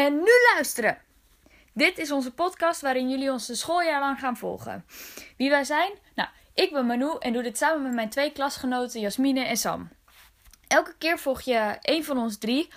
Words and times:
En 0.00 0.14
nu 0.14 0.30
luisteren! 0.54 0.98
Dit 1.72 1.98
is 1.98 2.10
onze 2.10 2.32
podcast 2.32 2.80
waarin 2.80 3.10
jullie 3.10 3.30
ons 3.30 3.48
een 3.48 3.56
schooljaar 3.56 4.00
lang 4.00 4.18
gaan 4.18 4.36
volgen. 4.36 4.84
Wie 5.36 5.50
wij 5.50 5.64
zijn? 5.64 5.92
Nou, 6.14 6.28
ik 6.54 6.72
ben 6.72 6.86
Manu 6.86 7.16
en 7.18 7.32
doe 7.32 7.42
dit 7.42 7.58
samen 7.58 7.82
met 7.82 7.92
mijn 7.92 8.08
twee 8.08 8.32
klasgenoten 8.32 9.00
Jasmine 9.00 9.44
en 9.44 9.56
Sam. 9.56 9.88
Elke 10.66 10.94
keer 10.98 11.18
volg 11.18 11.40
je 11.40 11.76
één 11.80 12.04
van 12.04 12.18
ons 12.18 12.38
drie. 12.38 12.68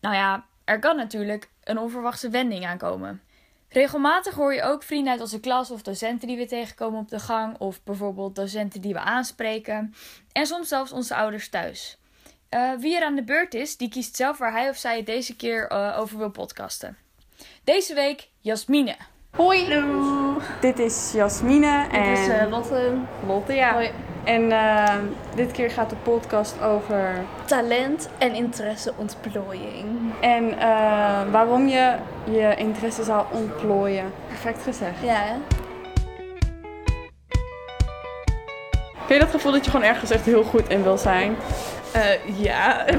Nou 0.00 0.14
ja, 0.14 0.46
er 0.64 0.78
kan 0.78 0.96
natuurlijk 0.96 1.50
een 1.64 1.78
onverwachte 1.78 2.30
wending 2.30 2.66
aankomen. 2.66 3.22
Regelmatig 3.68 4.34
hoor 4.34 4.54
je 4.54 4.62
ook 4.62 4.82
vrienden 4.82 5.12
uit 5.12 5.20
onze 5.20 5.40
klas 5.40 5.70
of 5.70 5.82
docenten 5.82 6.28
die 6.28 6.36
we 6.36 6.46
tegenkomen 6.46 7.00
op 7.00 7.08
de 7.08 7.20
gang, 7.20 7.58
of 7.58 7.82
bijvoorbeeld 7.82 8.36
docenten 8.36 8.80
die 8.80 8.92
we 8.92 9.00
aanspreken, 9.00 9.94
en 10.32 10.46
soms 10.46 10.68
zelfs 10.68 10.92
onze 10.92 11.14
ouders 11.14 11.48
thuis. 11.48 11.98
Uh, 12.50 12.70
wie 12.78 12.96
er 12.96 13.04
aan 13.04 13.14
de 13.14 13.24
beurt 13.24 13.54
is, 13.54 13.76
die 13.76 13.88
kiest 13.88 14.16
zelf 14.16 14.38
waar 14.38 14.52
hij 14.52 14.68
of 14.68 14.76
zij 14.76 14.96
het 14.96 15.06
deze 15.06 15.36
keer 15.36 15.72
uh, 15.72 15.98
over 15.98 16.18
wil 16.18 16.30
podcasten. 16.30 16.96
Deze 17.64 17.94
week 17.94 18.28
Jasmine. 18.40 18.96
Hoi. 19.30 19.74
Hallo. 19.74 20.40
Dit 20.60 20.78
is 20.78 21.12
Jasmine 21.12 21.86
en... 21.92 22.14
Dit 22.14 22.18
is 22.18 22.28
uh, 22.28 22.50
Lotte. 22.50 22.92
Lotte, 23.26 23.52
ja. 23.52 23.72
Hoi. 23.72 23.90
En 24.24 24.42
uh, 24.42 24.94
dit 25.34 25.52
keer 25.52 25.70
gaat 25.70 25.90
de 25.90 25.96
podcast 25.96 26.62
over... 26.62 27.24
Talent 27.44 28.08
en 28.18 28.34
interesseontplooiing. 28.34 30.12
En 30.20 30.44
uh, 30.44 31.30
waarom 31.30 31.68
je 31.68 31.96
je 32.24 32.54
interesse 32.56 33.04
zou 33.04 33.26
ontplooien. 33.32 34.12
Perfect 34.28 34.62
gezegd. 34.62 35.02
Ja, 35.02 35.14
hè? 35.14 35.34
Ken 39.06 39.14
je 39.14 39.20
dat 39.20 39.30
gevoel 39.30 39.52
dat 39.52 39.64
je 39.64 39.70
gewoon 39.70 39.86
ergens 39.86 40.10
echt 40.10 40.24
heel 40.24 40.44
goed 40.44 40.68
in 40.68 40.82
wil 40.82 40.98
zijn? 40.98 41.36
Uh, 41.96 42.36
ja, 42.44 42.86
ik, 42.86 42.94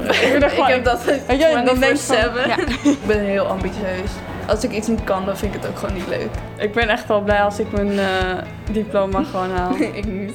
ik 0.52 0.64
heb 0.66 0.84
dat 0.84 1.00
ja, 1.28 1.62
dan 1.62 1.78
denk 1.80 1.98
van, 1.98 2.16
ja. 2.16 2.58
ik 2.82 3.06
ben 3.06 3.20
heel 3.20 3.46
ambitieus. 3.46 4.10
Als 4.48 4.64
ik 4.64 4.72
iets 4.72 4.86
niet 4.88 5.04
kan, 5.04 5.24
dan 5.24 5.36
vind 5.36 5.54
ik 5.54 5.60
het 5.60 5.70
ook 5.70 5.78
gewoon 5.78 5.94
niet 5.94 6.06
leuk. 6.06 6.30
Ik 6.58 6.72
ben 6.72 6.88
echt 6.88 7.08
wel 7.08 7.20
blij 7.20 7.42
als 7.42 7.58
ik 7.58 7.72
mijn 7.72 7.92
uh, 7.92 8.42
diploma 8.72 9.22
gewoon 9.22 9.50
haal. 9.50 9.74
ik 10.00 10.06
niet. 10.06 10.32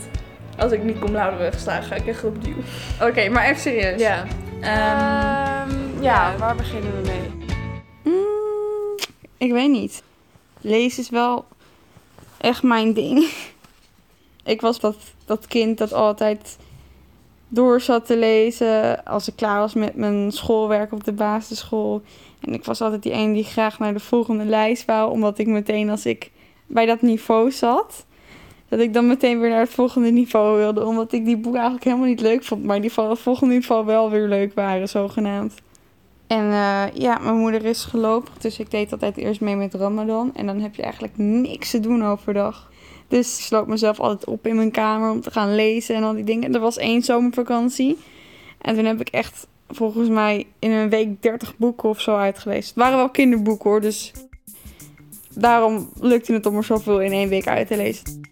Als 0.57 0.71
ik 0.71 0.83
niet 0.83 0.99
kom 0.99 1.11
lauder 1.11 1.39
wegsta, 1.39 1.81
ga 1.81 1.95
ik 1.95 2.07
echt 2.07 2.23
opnieuw. 2.23 2.55
Oké, 2.95 3.09
okay, 3.09 3.27
maar 3.27 3.45
even 3.45 3.61
serieus. 3.61 4.01
Ja. 4.01 4.25
Um, 5.65 6.01
ja, 6.01 6.35
waar 6.37 6.55
beginnen 6.55 6.91
we 7.01 7.07
mee? 7.07 7.49
Mm, 8.03 8.97
ik 9.37 9.51
weet 9.51 9.69
niet. 9.69 10.03
Lezen 10.61 11.03
is 11.03 11.09
wel 11.09 11.45
echt 12.37 12.63
mijn 12.63 12.93
ding. 12.93 13.33
ik 14.43 14.61
was 14.61 14.79
dat, 14.79 14.95
dat 15.25 15.47
kind 15.47 15.77
dat 15.77 15.93
altijd 15.93 16.57
door 17.53 17.81
zat 17.81 18.05
te 18.05 18.17
lezen 18.17 19.03
als 19.05 19.27
ik 19.27 19.35
klaar 19.35 19.59
was 19.59 19.73
met 19.73 19.95
mijn 19.95 20.31
schoolwerk 20.31 20.91
op 20.91 21.03
de 21.03 21.13
basisschool. 21.13 22.01
En 22.39 22.53
ik 22.53 22.65
was 22.65 22.81
altijd 22.81 23.03
die 23.03 23.11
ene 23.11 23.33
die 23.33 23.43
graag 23.43 23.79
naar 23.79 23.93
de 23.93 23.99
volgende 23.99 24.45
lijst 24.45 24.85
wou, 24.85 25.11
omdat 25.11 25.37
ik 25.37 25.47
meteen 25.47 25.89
als 25.89 26.05
ik 26.05 26.31
bij 26.67 26.85
dat 26.85 27.01
niveau 27.01 27.51
zat, 27.51 28.05
dat 28.69 28.79
ik 28.79 28.93
dan 28.93 29.07
meteen 29.07 29.39
weer 29.39 29.49
naar 29.49 29.59
het 29.59 29.69
volgende 29.69 30.11
niveau 30.11 30.57
wilde, 30.57 30.85
omdat 30.85 31.11
ik 31.11 31.25
die 31.25 31.37
boeken 31.37 31.61
eigenlijk 31.61 31.83
helemaal 31.83 32.07
niet 32.07 32.21
leuk 32.21 32.43
vond, 32.43 32.63
maar 32.63 32.81
die 32.81 32.91
van 32.91 33.09
het 33.09 33.19
volgende 33.19 33.53
niveau 33.53 33.85
wel 33.85 34.09
weer 34.09 34.27
leuk 34.27 34.53
waren, 34.53 34.89
zogenaamd. 34.89 35.53
En 36.27 36.45
uh, 36.45 36.83
ja, 36.93 37.17
mijn 37.21 37.35
moeder 37.35 37.65
is 37.65 37.83
gelovig, 37.83 38.37
dus 38.37 38.59
ik 38.59 38.71
deed 38.71 38.91
altijd 38.91 39.17
eerst 39.17 39.41
mee 39.41 39.55
met 39.55 39.73
Ramadan. 39.73 40.31
En 40.35 40.45
dan 40.45 40.59
heb 40.59 40.75
je 40.75 40.81
eigenlijk 40.81 41.17
niks 41.17 41.71
te 41.71 41.79
doen 41.79 42.05
overdag. 42.05 42.71
Dus 43.11 43.37
ik 43.37 43.43
sloot 43.43 43.67
mezelf 43.67 43.99
altijd 43.99 44.25
op 44.25 44.47
in 44.47 44.55
mijn 44.55 44.71
kamer 44.71 45.11
om 45.11 45.21
te 45.21 45.31
gaan 45.31 45.55
lezen 45.55 45.95
en 45.95 46.03
al 46.03 46.13
die 46.13 46.23
dingen. 46.23 46.53
Er 46.53 46.59
was 46.59 46.77
één 46.77 47.01
zomervakantie. 47.01 47.97
En 48.61 48.75
toen 48.75 48.85
heb 48.85 49.01
ik 49.01 49.09
echt 49.09 49.47
volgens 49.69 50.09
mij 50.09 50.47
in 50.59 50.71
een 50.71 50.89
week 50.89 51.21
30 51.21 51.57
boeken 51.57 51.89
of 51.89 52.01
zo 52.01 52.15
uitgelezen. 52.15 52.65
Het 52.65 52.83
waren 52.83 52.97
wel 52.97 53.09
kinderboeken 53.09 53.69
hoor, 53.69 53.81
dus 53.81 54.11
daarom 55.33 55.89
lukte 55.99 56.33
het 56.33 56.45
om 56.45 56.55
er 56.55 56.63
zoveel 56.63 57.01
in 57.01 57.11
één 57.11 57.29
week 57.29 57.47
uit 57.47 57.67
te 57.67 57.77
lezen. 57.77 58.23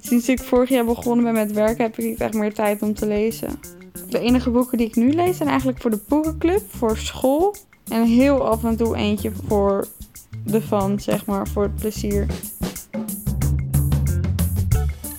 Sinds 0.00 0.28
ik 0.28 0.40
vorig 0.40 0.68
jaar 0.68 0.84
begonnen 0.84 1.24
ben 1.24 1.34
met 1.34 1.52
werken 1.52 1.84
heb 1.84 1.98
ik 1.98 2.04
niet 2.04 2.20
echt 2.20 2.34
meer 2.34 2.54
tijd 2.54 2.82
om 2.82 2.94
te 2.94 3.06
lezen. 3.06 3.60
De 4.08 4.18
enige 4.18 4.50
boeken 4.50 4.78
die 4.78 4.86
ik 4.86 4.96
nu 4.96 5.12
lees 5.12 5.36
zijn 5.36 5.48
eigenlijk 5.48 5.80
voor 5.80 5.90
de 5.90 6.00
boekenclub, 6.08 6.62
voor 6.68 6.96
school 6.96 7.54
en 7.88 8.04
heel 8.04 8.46
af 8.46 8.64
en 8.64 8.76
toe 8.76 8.96
eentje 8.96 9.32
voor 9.46 9.86
de 10.44 10.60
fun, 10.60 11.00
zeg 11.00 11.26
maar, 11.26 11.48
voor 11.48 11.62
het 11.62 11.74
plezier. 11.74 12.26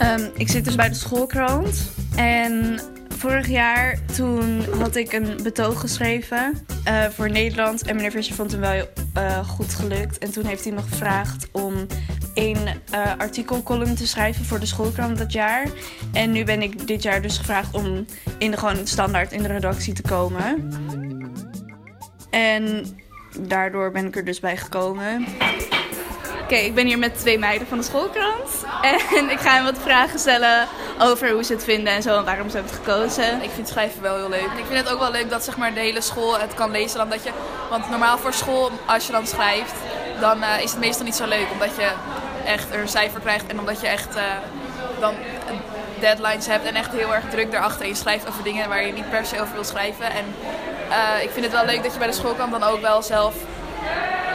Um, 0.03 0.31
ik 0.35 0.49
zit 0.49 0.65
dus 0.65 0.75
bij 0.75 0.89
de 0.89 0.95
schoolkrant. 0.95 1.91
En 2.15 2.79
vorig 3.17 3.47
jaar 3.47 3.99
toen 4.15 4.65
had 4.79 4.95
ik 4.95 5.13
een 5.13 5.39
betoog 5.43 5.79
geschreven 5.79 6.65
uh, 6.87 7.03
voor 7.05 7.29
Nederland. 7.29 7.87
En 7.87 7.95
meneer 7.95 8.11
Visser 8.11 8.35
vond 8.35 8.51
hem 8.51 8.59
wel 8.59 8.87
uh, 9.17 9.47
goed 9.47 9.73
gelukt. 9.73 10.17
En 10.17 10.31
toen 10.31 10.45
heeft 10.45 10.63
hij 10.63 10.73
nog 10.73 10.89
gevraagd 10.89 11.47
om 11.51 11.73
een 12.33 12.57
uh, 12.93 13.17
artikelcolumn 13.17 13.95
te 13.95 14.07
schrijven 14.07 14.45
voor 14.45 14.59
de 14.59 14.65
schoolkrant 14.65 15.17
dat 15.17 15.31
jaar. 15.31 15.67
En 16.13 16.31
nu 16.31 16.43
ben 16.43 16.61
ik 16.61 16.87
dit 16.87 17.03
jaar 17.03 17.21
dus 17.21 17.37
gevraagd 17.37 17.73
om 17.73 18.05
in 18.37 18.51
de 18.51 18.81
standaard 18.83 19.31
in 19.31 19.41
de 19.41 19.47
redactie 19.47 19.93
te 19.93 20.01
komen. 20.01 20.69
En 22.29 22.85
daardoor 23.39 23.91
ben 23.91 24.05
ik 24.05 24.15
er 24.15 24.25
dus 24.25 24.39
bij 24.39 24.57
gekomen. 24.57 25.25
Oké, 26.53 26.61
ik 26.61 26.75
ben 26.75 26.85
hier 26.85 26.99
met 26.99 27.19
twee 27.19 27.39
meiden 27.39 27.67
van 27.67 27.77
de 27.77 27.83
schoolkrant. 27.83 28.49
En 29.15 29.29
ik 29.29 29.39
ga 29.39 29.53
hen 29.53 29.63
wat 29.63 29.77
vragen 29.77 30.19
stellen 30.19 30.67
over 30.99 31.31
hoe 31.31 31.43
ze 31.43 31.53
het 31.53 31.63
vinden 31.63 31.93
en 31.93 32.01
zo 32.01 32.17
en 32.17 32.25
waarom 32.25 32.49
ze 32.49 32.55
hebben 32.55 32.75
gekozen. 32.75 33.41
Ik 33.41 33.49
vind 33.49 33.67
schrijven 33.67 34.01
wel 34.01 34.15
heel 34.15 34.29
leuk. 34.29 34.49
Ik 34.57 34.65
vind 34.67 34.79
het 34.79 34.89
ook 34.89 34.99
wel 34.99 35.11
leuk 35.11 35.29
dat 35.29 35.43
zeg 35.43 35.57
maar, 35.57 35.73
de 35.73 35.79
hele 35.79 36.01
school 36.01 36.39
het 36.39 36.53
kan 36.53 36.71
lezen. 36.71 37.09
Dat 37.09 37.23
je, 37.23 37.29
want 37.69 37.89
normaal 37.89 38.17
voor 38.17 38.33
school, 38.33 38.71
als 38.85 39.05
je 39.05 39.11
dan 39.11 39.27
schrijft, 39.27 39.73
dan 40.19 40.37
uh, 40.37 40.61
is 40.61 40.71
het 40.71 40.79
meestal 40.79 41.05
niet 41.05 41.15
zo 41.15 41.27
leuk. 41.27 41.47
Omdat 41.51 41.75
je 41.75 41.91
echt 42.45 42.73
een 42.73 42.87
cijfer 42.87 43.19
krijgt 43.19 43.47
en 43.47 43.59
omdat 43.59 43.81
je 43.81 43.87
echt 43.87 44.15
uh, 44.15 44.23
dan 44.99 45.13
deadlines 45.99 46.47
hebt 46.47 46.65
en 46.65 46.75
echt 46.75 46.91
heel 46.91 47.13
erg 47.13 47.23
druk 47.29 47.51
daarachter. 47.51 47.81
En 47.81 47.87
je 47.87 47.95
schrijft 47.95 48.27
over 48.27 48.43
dingen 48.43 48.69
waar 48.69 48.85
je 48.85 48.93
niet 48.93 49.09
per 49.09 49.25
se 49.25 49.41
over 49.41 49.53
wil 49.53 49.63
schrijven. 49.63 50.05
En 50.05 50.25
uh, 50.89 51.23
ik 51.23 51.29
vind 51.29 51.45
het 51.45 51.53
wel 51.53 51.65
leuk 51.65 51.83
dat 51.83 51.93
je 51.93 51.99
bij 51.99 52.07
de 52.07 52.13
schoolkant 52.13 52.51
dan 52.51 52.63
ook 52.63 52.81
wel 52.81 53.01
zelf 53.01 53.35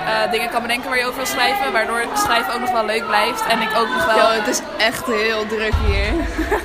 uh, 0.08 0.30
dingen 0.30 0.50
kan 0.50 0.62
bedenken 0.62 0.88
waar 0.88 0.98
je 0.98 1.04
over 1.04 1.16
wil 1.16 1.26
schrijven. 1.26 1.72
Waardoor 1.72 2.04
schrijven 2.14 2.54
ook 2.54 2.60
nog 2.60 2.70
wel 2.70 2.84
leuk 2.84 3.06
blijft. 3.06 3.46
En 3.46 3.60
ik 3.60 3.76
ook 3.76 3.88
nog 3.88 4.04
wel... 4.04 4.16
Yo, 4.16 4.40
het 4.40 4.46
is 4.46 4.60
echt 4.78 5.06
heel 5.06 5.46
druk 5.46 5.72
hier. 5.86 6.12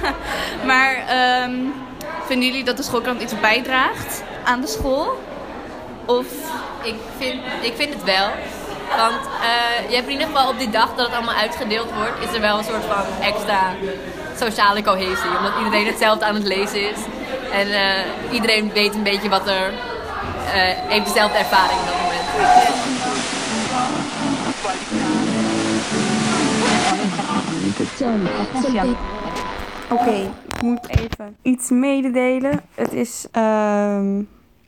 maar 0.71 0.93
um, 1.43 1.73
vinden 2.25 2.47
jullie 2.47 2.63
dat 2.63 2.77
de 2.77 2.83
schoolkrant 2.83 3.21
iets 3.21 3.39
bijdraagt 3.39 4.23
aan 4.43 4.61
de 4.61 4.67
school? 4.67 5.21
Of... 6.05 6.25
Ik 6.83 6.95
vind, 7.17 7.41
ik 7.61 7.73
vind 7.75 7.93
het 7.93 8.03
wel. 8.03 8.27
Want 8.97 9.25
uh, 9.41 9.89
je 9.89 9.95
hebt 9.95 10.07
in 10.07 10.11
ieder 10.11 10.27
geval 10.27 10.49
op 10.49 10.59
die 10.59 10.69
dag 10.69 10.95
dat 10.95 11.05
het 11.05 11.15
allemaal 11.15 11.35
uitgedeeld 11.35 11.91
wordt, 11.91 12.29
is 12.29 12.35
er 12.35 12.41
wel 12.41 12.57
een 12.57 12.63
soort 12.63 12.83
van 12.83 13.03
extra 13.21 13.59
sociale 14.39 14.83
cohesie. 14.83 15.37
Omdat 15.37 15.51
iedereen 15.57 15.85
hetzelfde 15.85 16.25
aan 16.25 16.35
het 16.35 16.43
lezen 16.43 16.89
is. 16.89 16.97
En 17.51 17.67
uh, 17.67 18.31
iedereen 18.31 18.71
weet 18.73 18.95
een 18.95 19.03
beetje 19.03 19.29
wat 19.29 19.47
er. 19.47 19.71
Uh, 20.45 20.53
heeft 20.87 21.05
dezelfde 21.05 21.37
ervaring 21.37 21.79
op 21.79 21.85
dat 21.85 21.95
moment. 21.95 23.02
Oké, 29.91 30.01
okay, 30.01 30.31
ik 30.47 30.61
moet 30.61 30.89
even 30.89 31.35
iets 31.41 31.69
mededelen. 31.69 32.61
Het 32.75 32.94
is, 32.94 33.27
uh, 33.38 34.19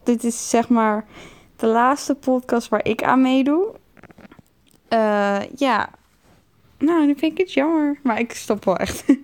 dit 0.03 0.23
is 0.23 0.49
zeg 0.49 0.69
maar 0.69 1.05
de 1.55 1.67
laatste 1.67 2.15
podcast 2.15 2.69
waar 2.69 2.85
ik 2.85 3.03
aan 3.03 3.21
meedoe. 3.21 3.73
Uh, 4.89 5.41
ja, 5.55 5.89
nou, 6.77 7.05
nu 7.05 7.15
vind 7.17 7.31
ik 7.31 7.37
het 7.37 7.53
jammer. 7.53 7.99
Maar 8.03 8.19
ik 8.19 8.33
stop 8.33 8.65
wel 8.65 8.77
echt. 8.77 9.05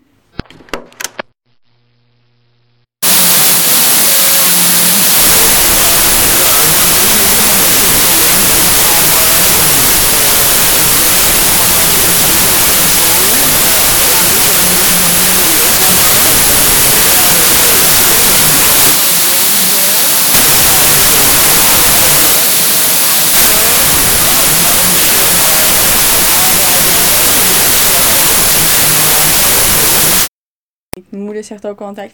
Mijn 30.91 31.03
moeder 31.31 31.49
zegt 31.49 31.67
ook 31.67 31.81
altijd. 31.81 32.11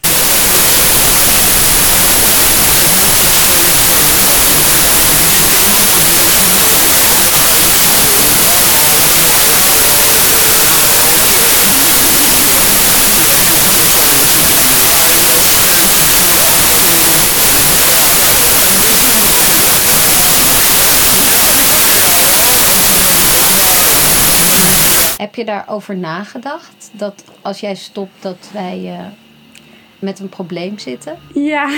Heb 25.18 25.34
je 25.34 25.44
daarover 25.44 25.96
nagedacht? 25.96 26.90
Dat 26.92 27.24
als 27.42 27.60
jij 27.60 27.74
stopt, 27.74 28.22
dat 28.22 28.50
wij 28.52 28.78
uh, 28.78 29.06
met 29.98 30.18
een 30.18 30.28
probleem 30.28 30.78
zitten? 30.78 31.18
Ja, 31.34 31.70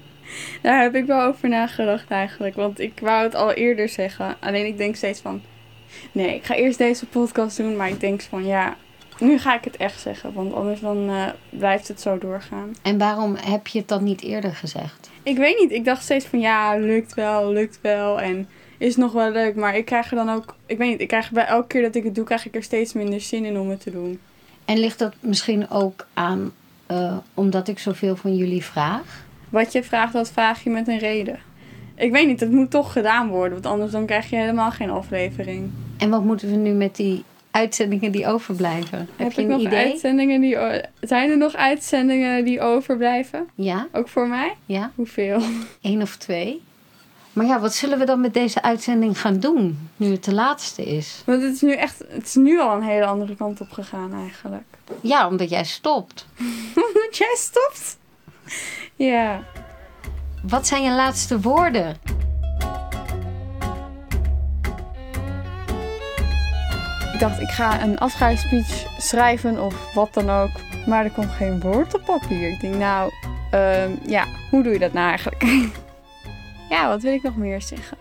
daar 0.62 0.82
heb 0.82 0.94
ik 0.94 1.04
wel 1.04 1.22
over 1.22 1.48
nagedacht 1.48 2.10
eigenlijk. 2.10 2.54
Want 2.54 2.80
ik 2.80 2.98
wou 3.00 3.22
het 3.22 3.34
al 3.34 3.52
eerder 3.52 3.88
zeggen. 3.88 4.36
Alleen 4.40 4.66
ik 4.66 4.76
denk 4.76 4.96
steeds 4.96 5.20
van... 5.20 5.42
Nee, 6.12 6.34
ik 6.34 6.44
ga 6.44 6.54
eerst 6.54 6.78
deze 6.78 7.06
podcast 7.06 7.56
doen. 7.56 7.76
Maar 7.76 7.88
ik 7.88 8.00
denk 8.00 8.22
van 8.22 8.46
ja, 8.46 8.76
nu 9.18 9.38
ga 9.38 9.54
ik 9.54 9.64
het 9.64 9.76
echt 9.76 10.00
zeggen. 10.00 10.32
Want 10.32 10.54
anders 10.54 10.80
dan 10.80 11.10
uh, 11.10 11.26
blijft 11.50 11.88
het 11.88 12.00
zo 12.00 12.18
doorgaan. 12.18 12.74
En 12.82 12.98
waarom 12.98 13.36
heb 13.36 13.66
je 13.66 13.78
het 13.78 13.88
dan 13.88 14.04
niet 14.04 14.22
eerder 14.22 14.54
gezegd? 14.54 15.10
Ik 15.22 15.36
weet 15.36 15.58
niet. 15.58 15.70
Ik 15.70 15.84
dacht 15.84 16.02
steeds 16.02 16.26
van 16.26 16.40
ja, 16.40 16.76
lukt 16.76 17.14
wel, 17.14 17.52
lukt 17.52 17.78
wel. 17.82 18.20
En 18.20 18.48
is 18.78 18.96
nog 18.96 19.12
wel 19.12 19.30
leuk. 19.30 19.54
Maar 19.54 19.76
ik 19.76 19.84
krijg 19.84 20.10
er 20.10 20.16
dan 20.16 20.30
ook... 20.30 20.54
Ik 20.66 20.78
weet 20.78 20.90
niet, 20.90 21.00
ik 21.00 21.08
krijg 21.08 21.30
bij 21.30 21.46
elke 21.46 21.66
keer 21.66 21.82
dat 21.82 21.94
ik 21.94 22.04
het 22.04 22.14
doe... 22.14 22.24
krijg 22.24 22.46
ik 22.46 22.54
er 22.54 22.62
steeds 22.62 22.92
minder 22.92 23.20
zin 23.20 23.44
in 23.44 23.58
om 23.58 23.70
het 23.70 23.80
te 23.80 23.90
doen. 23.90 24.20
En 24.64 24.78
ligt 24.78 24.98
dat 24.98 25.14
misschien 25.20 25.70
ook 25.70 26.06
aan... 26.14 26.52
Uh, 26.90 27.16
omdat 27.34 27.68
ik 27.68 27.78
zoveel 27.78 28.16
van 28.16 28.36
jullie 28.36 28.64
vraag? 28.64 29.24
Wat 29.48 29.72
je 29.72 29.82
vraagt, 29.82 30.12
dat 30.12 30.30
vraag 30.30 30.64
je 30.64 30.70
met 30.70 30.88
een 30.88 30.98
reden. 30.98 31.38
Ik 31.94 32.12
weet 32.12 32.26
niet, 32.26 32.40
het 32.40 32.50
moet 32.50 32.70
toch 32.70 32.92
gedaan 32.92 33.28
worden. 33.28 33.52
Want 33.52 33.66
anders 33.66 33.92
dan 33.92 34.06
krijg 34.06 34.30
je 34.30 34.36
helemaal 34.36 34.70
geen 34.70 34.90
aflevering. 34.90 35.70
En 35.98 36.10
wat 36.10 36.24
moeten 36.24 36.50
we 36.50 36.56
nu 36.56 36.70
met 36.70 36.96
die 36.96 37.24
uitzendingen 37.50 38.12
die 38.12 38.26
overblijven? 38.26 38.98
Heb, 38.98 39.08
Heb 39.16 39.32
je 39.32 39.42
een 39.42 39.48
nog 39.48 39.60
idee? 39.60 39.90
Uitzendingen 39.90 40.40
die, 40.40 40.56
zijn 41.00 41.30
er 41.30 41.36
nog 41.36 41.54
uitzendingen 41.54 42.44
die 42.44 42.60
overblijven? 42.60 43.48
Ja. 43.54 43.88
Ook 43.92 44.08
voor 44.08 44.28
mij? 44.28 44.54
Ja. 44.66 44.90
Hoeveel? 44.94 45.40
Eén 45.82 46.02
of 46.02 46.16
twee. 46.16 46.62
Maar 47.34 47.46
ja, 47.46 47.60
wat 47.60 47.74
zullen 47.74 47.98
we 47.98 48.04
dan 48.04 48.20
met 48.20 48.34
deze 48.34 48.62
uitzending 48.62 49.20
gaan 49.20 49.38
doen, 49.38 49.88
nu 49.96 50.10
het 50.10 50.24
de 50.24 50.34
laatste 50.34 50.84
is? 50.84 51.22
Want 51.26 51.42
het 51.42 51.54
is 51.54 51.60
nu 51.60 51.72
echt, 51.72 51.98
het 52.08 52.24
is 52.24 52.34
nu 52.34 52.60
al 52.60 52.76
een 52.76 52.82
hele 52.82 53.04
andere 53.04 53.36
kant 53.36 53.60
op 53.60 53.70
gegaan 53.70 54.12
eigenlijk. 54.12 54.64
Ja, 55.00 55.28
omdat 55.28 55.50
jij 55.50 55.64
stopt. 55.64 56.26
omdat 56.86 57.16
jij 57.16 57.34
stopt? 57.38 57.96
Ja. 58.96 59.42
Wat 60.42 60.66
zijn 60.66 60.82
je 60.82 60.90
laatste 60.90 61.40
woorden? 61.40 61.96
Ik 67.12 67.20
dacht, 67.20 67.40
ik 67.40 67.50
ga 67.50 67.82
een 67.82 67.98
afscheidsspeech 67.98 68.86
schrijven 68.98 69.60
of 69.60 69.94
wat 69.94 70.14
dan 70.14 70.30
ook. 70.30 70.50
Maar 70.86 71.04
er 71.04 71.10
komt 71.10 71.30
geen 71.30 71.60
woord 71.60 71.94
op 71.94 72.04
papier. 72.04 72.50
Ik 72.50 72.60
denk, 72.60 72.74
nou, 72.74 73.12
uh, 73.54 74.06
ja, 74.06 74.26
hoe 74.50 74.62
doe 74.62 74.72
je 74.72 74.78
dat 74.78 74.92
nou 74.92 75.08
eigenlijk? 75.08 75.42
ja, 76.68 76.88
wat 76.88 77.02
wil 77.02 77.12
ik 77.12 77.22
nog 77.22 77.36
meer 77.36 77.62
zeggen? 77.62 77.98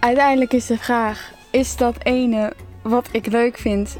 Uiteindelijk 0.00 0.52
is 0.52 0.66
de 0.66 0.78
vraag, 0.78 1.32
is 1.50 1.76
dat 1.76 1.96
ene 2.02 2.52
wat 2.82 3.08
ik 3.10 3.26
leuk 3.26 3.58
vind? 3.58 3.96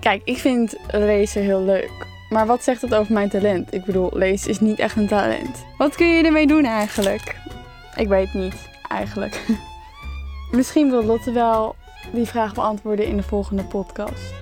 Kijk, 0.00 0.22
ik 0.24 0.38
vind 0.38 0.76
lezen 0.90 1.42
heel 1.42 1.62
leuk. 1.62 2.06
Maar 2.28 2.46
wat 2.46 2.64
zegt 2.64 2.82
het 2.82 2.94
over 2.94 3.12
mijn 3.12 3.28
talent? 3.28 3.74
Ik 3.74 3.84
bedoel, 3.84 4.10
lezen 4.12 4.50
is 4.50 4.60
niet 4.60 4.78
echt 4.78 4.96
een 4.96 5.06
talent. 5.06 5.64
Wat 5.78 5.94
kun 5.94 6.06
je 6.06 6.24
ermee 6.24 6.46
doen 6.46 6.64
eigenlijk? 6.64 7.36
Ik 7.96 8.08
weet 8.08 8.34
niet, 8.34 8.68
eigenlijk. 8.88 9.46
Misschien 10.50 10.90
wil 10.90 11.04
Lotte 11.04 11.32
wel 11.32 11.76
die 12.12 12.26
vraag 12.26 12.54
beantwoorden 12.54 13.06
in 13.06 13.16
de 13.16 13.22
volgende 13.22 13.62
podcast. 13.62 14.34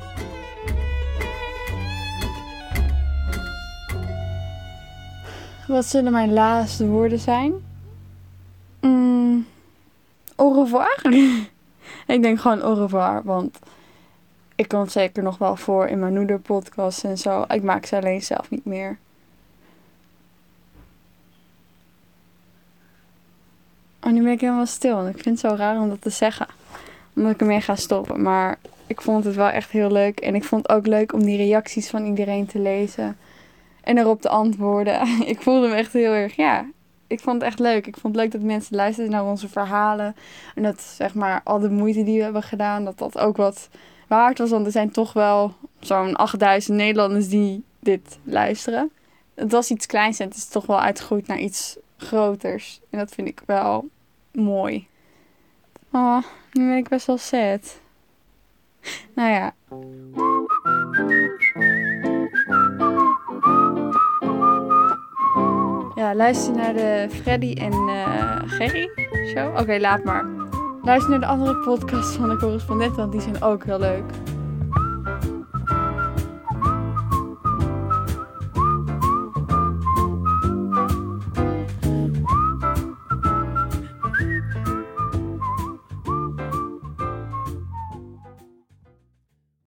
Wat 5.67 5.85
zullen 5.85 6.13
mijn 6.13 6.33
laatste 6.33 6.87
woorden 6.87 7.19
zijn? 7.19 7.53
Mm, 8.85 9.47
au 10.37 10.63
revoir. 10.63 11.03
ik 12.15 12.23
denk 12.23 12.41
gewoon 12.41 12.61
au 12.61 12.75
revoir, 12.75 13.23
want 13.23 13.59
ik 14.55 14.69
kom 14.69 14.89
zeker 14.89 15.23
nog 15.23 15.39
wel 15.39 15.57
voor 15.57 15.87
in 15.87 15.99
mijn 15.99 16.15
moederpodcast 16.15 17.05
en 17.05 17.19
zo. 17.19 17.45
Ik 17.49 17.63
maak 17.63 17.87
ze 17.87 17.97
alleen 17.97 18.23
zelf 18.23 18.51
niet 18.51 18.65
meer. 18.65 18.99
Oh, 24.01 24.13
nu 24.13 24.23
ben 24.23 24.33
ik 24.33 24.41
helemaal 24.41 24.67
stil. 24.67 25.07
Ik 25.07 25.23
vind 25.23 25.43
het 25.43 25.51
zo 25.51 25.57
raar 25.57 25.81
om 25.81 25.89
dat 25.89 26.01
te 26.01 26.11
zeggen. 26.11 26.47
Omdat 27.15 27.33
ik 27.33 27.41
ermee 27.41 27.61
ga 27.61 27.77
stoppen. 27.77 28.23
Maar 28.23 28.59
ik 28.87 29.01
vond 29.01 29.25
het 29.25 29.35
wel 29.35 29.49
echt 29.49 29.71
heel 29.71 29.91
leuk. 29.91 30.21
En 30.21 30.35
ik 30.35 30.45
vond 30.45 30.63
het 30.63 30.77
ook 30.77 30.87
leuk 30.87 31.13
om 31.13 31.25
die 31.25 31.37
reacties 31.37 31.91
van 31.91 32.05
iedereen 32.05 32.47
te 32.47 32.59
lezen. 32.59 33.17
En 33.83 33.99
erop 33.99 34.21
te 34.21 34.29
antwoorden. 34.29 35.09
ik 35.33 35.43
voelde 35.43 35.69
me 35.69 35.75
echt 35.75 35.93
heel 35.93 36.13
erg, 36.13 36.37
ja. 36.37 36.67
Ik 37.07 37.21
vond 37.21 37.37
het 37.37 37.51
echt 37.51 37.59
leuk. 37.59 37.87
Ik 37.87 37.97
vond 37.97 38.15
het 38.15 38.23
leuk 38.23 38.33
dat 38.33 38.41
mensen 38.41 38.77
luisterden 38.77 39.13
naar 39.13 39.25
onze 39.25 39.49
verhalen. 39.49 40.17
En 40.55 40.63
dat, 40.63 40.81
zeg 40.81 41.15
maar, 41.15 41.41
al 41.45 41.59
de 41.59 41.71
moeite 41.71 42.03
die 42.03 42.17
we 42.17 42.23
hebben 42.23 42.43
gedaan, 42.43 42.85
dat 42.85 42.99
dat 42.99 43.19
ook 43.19 43.37
wat 43.37 43.69
waard 44.09 44.39
was. 44.39 44.51
Want 44.51 44.67
er 44.67 44.73
zijn 44.73 44.91
toch 44.91 45.13
wel 45.13 45.55
zo'n 45.81 46.17
8000 46.17 46.77
Nederlanders 46.77 47.29
die 47.29 47.65
dit 47.81 48.19
luisteren. 48.23 48.91
Het 49.35 49.53
was 49.53 49.71
iets 49.71 49.87
kleins 49.87 50.19
en 50.19 50.29
het 50.29 50.37
is 50.37 50.49
toch 50.49 50.67
wel 50.67 50.81
uitgegroeid 50.81 51.27
naar 51.27 51.39
iets 51.39 51.77
groters. 51.97 52.81
En 52.91 52.99
dat 52.99 53.11
vind 53.11 53.29
ik 53.29 53.43
wel 53.47 53.89
mooi. 54.33 54.87
Oh, 55.93 56.23
nu 56.53 56.69
ben 56.69 56.77
ik 56.77 56.89
best 56.89 57.07
wel 57.07 57.19
sad. 57.19 57.81
Nou 59.15 59.31
ja. 59.31 59.55
Luister 66.15 66.55
naar 66.55 66.73
de 66.73 67.07
Freddy 67.11 67.53
en 67.53 67.73
uh, 67.73 68.41
Gerry 68.47 68.91
show. 69.27 69.59
Oké, 69.59 69.79
laat 69.79 70.05
maar. 70.05 70.25
Luister 70.83 71.11
naar 71.11 71.21
de 71.21 71.27
andere 71.27 71.57
podcast 71.57 72.15
van 72.17 72.29
de 72.29 72.37
correspondent, 72.37 72.97
want 72.97 73.13
die 73.13 73.21
zijn 73.21 73.43
ook 73.43 73.65
heel 73.65 73.79
leuk. 73.79 74.05